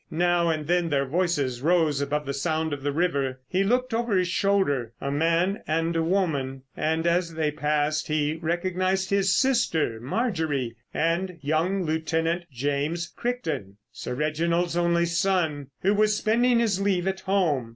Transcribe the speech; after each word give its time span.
Now 0.09 0.49
and 0.49 0.65
then 0.65 0.89
their 0.89 1.05
voices 1.05 1.61
rose 1.61 2.01
above 2.01 2.25
the 2.25 2.33
sound 2.33 2.73
of 2.73 2.81
the 2.81 2.91
river. 2.91 3.39
He 3.47 3.63
looked 3.63 3.93
over 3.93 4.17
his 4.17 4.29
shoulder; 4.29 4.93
a 4.99 5.11
man 5.11 5.61
and 5.67 5.95
a 5.95 6.01
woman, 6.01 6.63
and 6.75 7.05
as 7.05 7.35
they 7.35 7.51
passed 7.51 8.07
he 8.07 8.33
recognised 8.37 9.11
his 9.11 9.35
sister 9.35 9.99
Marjorie 9.99 10.75
and 10.91 11.37
young 11.41 11.83
Lieutenant 11.83 12.45
James 12.51 13.09
Crichton, 13.15 13.77
Sir 13.91 14.15
Reginald's 14.15 14.75
only 14.75 15.05
son, 15.05 15.67
who 15.83 15.93
was 15.93 16.17
spending 16.17 16.57
his 16.57 16.81
leave 16.81 17.07
at 17.07 17.19
home. 17.19 17.69